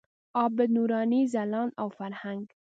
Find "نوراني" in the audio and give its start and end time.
0.75-1.21